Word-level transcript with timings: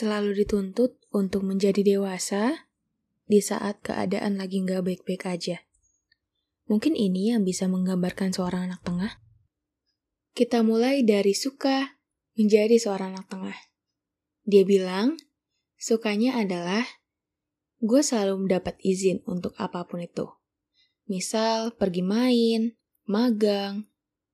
selalu 0.00 0.32
dituntut 0.32 0.96
untuk 1.12 1.44
menjadi 1.44 1.84
dewasa 1.84 2.64
di 3.28 3.44
saat 3.44 3.84
keadaan 3.84 4.40
lagi 4.40 4.64
nggak 4.64 4.80
baik-baik 4.80 5.28
aja. 5.28 5.60
Mungkin 6.72 6.96
ini 6.96 7.36
yang 7.36 7.44
bisa 7.44 7.68
menggambarkan 7.68 8.32
seorang 8.32 8.72
anak 8.72 8.80
tengah. 8.80 9.20
Kita 10.32 10.64
mulai 10.64 11.04
dari 11.04 11.36
suka 11.36 12.00
menjadi 12.40 12.80
seorang 12.80 13.12
anak 13.18 13.28
tengah. 13.28 13.58
Dia 14.48 14.64
bilang, 14.64 15.20
sukanya 15.76 16.40
adalah 16.40 16.86
gue 17.84 18.00
selalu 18.00 18.48
mendapat 18.48 18.80
izin 18.80 19.20
untuk 19.28 19.52
apa 19.60 19.84
pun 19.84 20.00
itu. 20.00 20.30
Misal 21.10 21.74
pergi 21.74 22.00
main, 22.06 22.72
magang, 23.04 23.90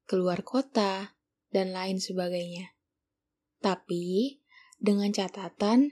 keluar 0.07 0.45
kota, 0.47 1.17
dan 1.51 1.73
lain 1.73 1.97
sebagainya. 1.99 2.77
Tapi, 3.65 4.45
dengan 4.87 5.11
catatan, 5.11 5.91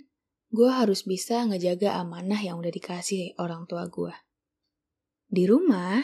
gue 0.55 0.71
harus 0.71 1.03
bisa 1.03 1.43
ngejaga 1.43 1.99
amanah 1.99 2.39
yang 2.39 2.63
udah 2.63 2.71
dikasih 2.71 3.35
orang 3.43 3.67
tua 3.67 3.91
gue. 3.91 4.15
Di 5.27 5.51
rumah, 5.51 5.99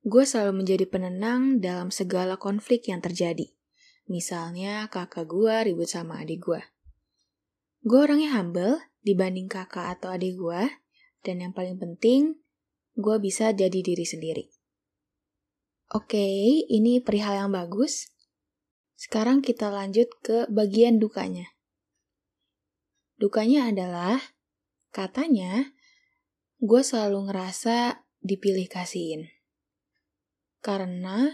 gue 0.00 0.24
selalu 0.24 0.64
menjadi 0.64 0.88
penenang 0.88 1.60
dalam 1.60 1.92
segala 1.92 2.40
konflik 2.40 2.88
yang 2.88 3.04
terjadi. 3.04 3.52
Misalnya 4.08 4.88
kakak 4.88 5.28
gue 5.28 5.68
ribut 5.68 5.92
sama 5.92 6.24
adik 6.24 6.40
gue. 6.48 6.62
Gue 7.84 8.08
orangnya 8.08 8.32
humble 8.40 8.80
dibanding 9.04 9.52
kakak 9.52 10.00
atau 10.00 10.16
adik 10.16 10.40
gue, 10.40 10.62
dan 11.20 11.44
yang 11.44 11.52
paling 11.52 11.76
penting, 11.76 12.40
gue 12.96 13.16
bisa 13.20 13.52
jadi 13.52 13.78
diri 13.84 14.06
sendiri. 14.08 14.44
Oke, 15.92 16.24
ini 16.72 17.04
perihal 17.04 17.46
yang 17.46 17.52
bagus. 17.52 18.08
Sekarang 18.96 19.44
kita 19.44 19.68
lanjut 19.68 20.08
ke 20.24 20.48
bagian 20.48 20.96
dukanya. 20.96 21.52
Dukanya 23.22 23.70
adalah, 23.70 24.18
katanya, 24.90 25.78
gue 26.58 26.82
selalu 26.82 27.30
ngerasa 27.30 28.02
dipilih 28.18 28.66
kasihin. 28.66 29.30
Karena 30.58 31.30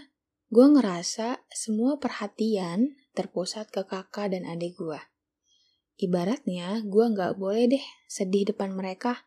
gue 0.53 0.67
ngerasa 0.69 1.49
semua 1.49 1.97
perhatian 1.97 2.93
terpusat 3.17 3.73
ke 3.73 3.89
kakak 3.89 4.37
dan 4.37 4.45
adik 4.45 4.77
gue. 4.77 5.01
Ibaratnya, 5.97 6.85
gue 6.85 7.05
nggak 7.09 7.41
boleh 7.41 7.65
deh 7.73 7.85
sedih 8.05 8.53
depan 8.53 8.69
mereka 8.77 9.25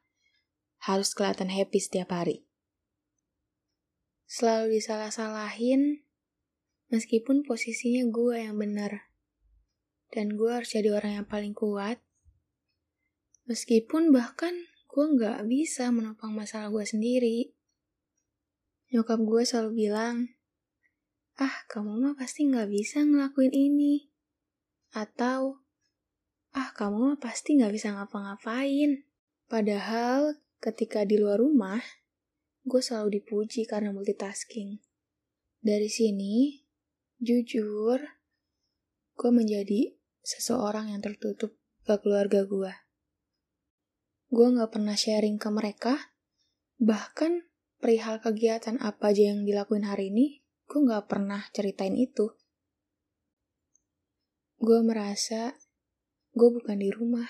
harus 0.86 1.18
kelihatan 1.18 1.50
happy 1.50 1.82
setiap 1.82 2.14
hari. 2.14 2.46
Selalu 4.30 4.78
disalah-salahin, 4.78 6.06
meskipun 6.94 7.42
posisinya 7.42 8.06
gue 8.06 8.38
yang 8.38 8.54
benar. 8.54 9.10
Dan 10.14 10.38
gue 10.38 10.46
harus 10.46 10.70
jadi 10.70 10.94
orang 10.94 11.18
yang 11.18 11.26
paling 11.26 11.58
kuat. 11.58 11.98
Meskipun 13.46 14.14
bahkan 14.14 14.54
gue 14.92 15.06
gak 15.18 15.48
bisa 15.48 15.88
menopang 15.88 16.36
masalah 16.36 16.68
gue 16.68 16.84
sendiri. 16.84 17.56
Nyokap 18.92 19.24
gue 19.24 19.42
selalu 19.42 19.88
bilang, 19.88 20.16
ah 21.40 21.64
kamu 21.72 21.96
mah 21.96 22.14
pasti 22.14 22.44
gak 22.52 22.68
bisa 22.68 23.00
ngelakuin 23.02 23.56
ini. 23.56 24.12
Atau, 24.92 25.64
ah 26.52 26.70
kamu 26.76 27.16
mah 27.16 27.18
pasti 27.18 27.56
gak 27.56 27.72
bisa 27.72 27.96
ngapa-ngapain. 27.96 29.08
Padahal 29.48 30.36
ketika 30.60 31.08
di 31.08 31.16
luar 31.16 31.40
rumah, 31.40 31.80
gue 32.62 32.78
selalu 32.84 33.24
dipuji 33.24 33.64
karena 33.64 33.90
multitasking. 33.90 34.78
Dari 35.58 35.88
sini, 35.88 36.62
jujur, 37.16 37.98
gue 39.16 39.30
menjadi 39.32 39.94
seseorang 40.20 40.92
yang 40.94 41.00
tertutup 41.00 41.56
ke 41.82 41.94
keluarga 41.98 42.46
gue. 42.46 42.81
Gue 44.32 44.48
gak 44.56 44.72
pernah 44.72 44.96
sharing 44.96 45.36
ke 45.36 45.52
mereka, 45.52 46.16
bahkan 46.80 47.44
perihal 47.76 48.16
kegiatan 48.24 48.80
apa 48.80 49.12
aja 49.12 49.36
yang 49.36 49.44
dilakuin 49.44 49.84
hari 49.84 50.08
ini, 50.08 50.40
gue 50.64 50.80
gak 50.88 51.12
pernah 51.12 51.44
ceritain 51.52 51.92
itu. 51.92 52.32
Gue 54.56 54.80
merasa 54.80 55.52
gue 56.32 56.48
bukan 56.48 56.80
di 56.80 56.88
rumah 56.88 57.28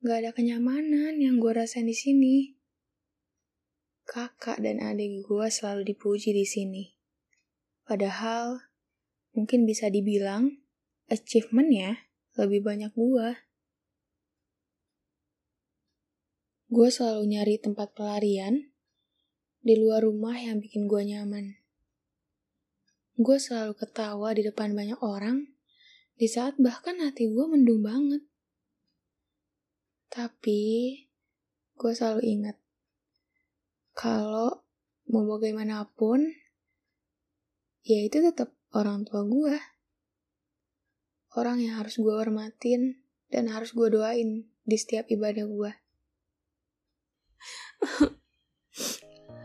Gak 0.00 0.24
ada 0.24 0.32
kenyamanan 0.32 1.20
yang 1.20 1.36
gue 1.36 1.52
rasain 1.52 1.84
di 1.84 1.92
sini. 1.92 2.56
Kakak 4.08 4.56
dan 4.64 4.80
adik 4.80 5.28
gue 5.28 5.46
selalu 5.52 5.92
dipuji 5.92 6.32
di 6.32 6.48
sini. 6.48 6.96
Padahal, 7.84 8.64
mungkin 9.36 9.68
bisa 9.68 9.92
dibilang, 9.92 10.56
achievementnya 11.12 12.08
lebih 12.32 12.64
banyak 12.64 12.96
gue. 12.96 13.49
Gue 16.70 16.86
selalu 16.86 17.34
nyari 17.34 17.58
tempat 17.58 17.90
pelarian 17.98 18.70
di 19.58 19.74
luar 19.74 20.06
rumah 20.06 20.38
yang 20.38 20.62
bikin 20.62 20.86
gue 20.86 21.02
nyaman. 21.02 21.58
Gue 23.18 23.42
selalu 23.42 23.74
ketawa 23.74 24.30
di 24.38 24.46
depan 24.46 24.78
banyak 24.78 25.02
orang, 25.02 25.50
di 26.14 26.30
saat 26.30 26.54
bahkan 26.62 27.02
hati 27.02 27.26
gue 27.26 27.42
mendung 27.50 27.82
banget. 27.82 28.22
Tapi 30.14 30.94
gue 31.74 31.90
selalu 31.90 32.38
ingat 32.38 32.54
kalau 33.90 34.62
mau 35.10 35.26
bagaimanapun, 35.26 36.22
ya 37.82 37.98
itu 38.06 38.22
tetap 38.22 38.54
orang 38.70 39.02
tua 39.02 39.26
gue. 39.26 39.58
Orang 41.34 41.58
yang 41.58 41.82
harus 41.82 41.98
gue 41.98 42.14
hormatin 42.14 43.02
dan 43.26 43.50
harus 43.50 43.74
gue 43.74 43.90
doain 43.90 44.46
di 44.62 44.76
setiap 44.78 45.10
ibadah 45.10 45.50
gue. 45.50 45.89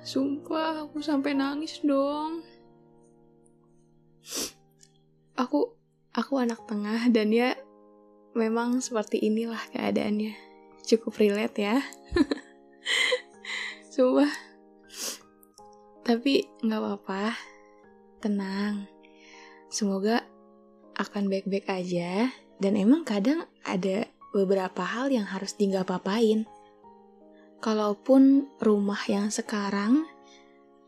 Sumpah, 0.05 0.85
aku 0.85 1.01
sampai 1.01 1.33
nangis 1.33 1.81
dong. 1.81 2.45
Aku 5.35 5.75
aku 6.15 6.33
anak 6.39 6.63
tengah 6.69 7.09
dan 7.11 7.33
ya 7.33 7.57
memang 8.37 8.79
seperti 8.79 9.19
inilah 9.23 9.59
keadaannya. 9.73 10.35
Cukup 10.85 11.17
relate 11.17 11.57
ya. 11.57 11.81
Sumpah. 13.93 14.31
Tapi 16.05 16.45
nggak 16.61 16.79
apa-apa. 16.79 17.33
Tenang. 18.21 18.85
Semoga 19.73 20.21
akan 20.95 21.27
baik-baik 21.27 21.67
aja. 21.67 22.29
Dan 22.55 22.79
emang 22.79 23.03
kadang 23.03 23.43
ada 23.67 24.07
beberapa 24.31 24.83
hal 24.83 25.11
yang 25.11 25.27
harus 25.27 25.55
di 25.59 25.67
papain 25.71 26.47
Kalaupun 27.63 28.51
rumah 28.61 28.99
yang 29.09 29.31
sekarang 29.31 30.05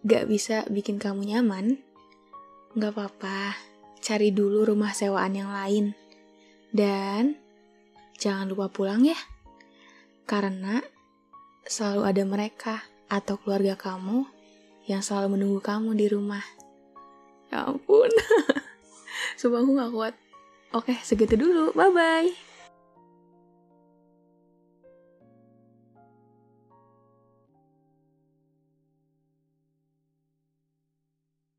gak 0.05 0.29
bisa 0.29 0.63
bikin 0.72 1.01
kamu 1.01 1.35
nyaman, 1.35 1.81
gak 2.78 2.94
apa-apa, 2.95 3.57
cari 4.00 4.31
dulu 4.31 4.63
rumah 4.67 4.94
sewaan 4.94 5.33
yang 5.35 5.51
lain. 5.51 5.95
Dan 6.72 7.35
jangan 8.19 8.47
lupa 8.47 8.72
pulang 8.72 9.03
ya. 9.03 9.17
Karena 10.28 10.83
selalu 11.67 12.01
ada 12.03 12.23
mereka 12.23 12.75
atau 13.07 13.39
keluarga 13.39 13.79
kamu 13.79 14.28
yang 14.88 15.03
selalu 15.03 15.39
menunggu 15.39 15.59
kamu 15.59 15.95
di 15.95 16.07
rumah. 16.07 16.44
Ya 17.51 17.67
ampun. 17.67 18.11
Sumpah 19.39 19.63
aku 19.63 19.72
gak 19.75 19.91
kuat. 19.95 20.13
Oke, 20.75 20.94
segitu 21.03 21.39
dulu. 21.39 21.72
Bye-bye. 21.75 22.56